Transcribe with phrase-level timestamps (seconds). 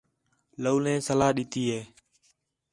[0.61, 1.81] لَولیں صلاح ݙِتّی ہِے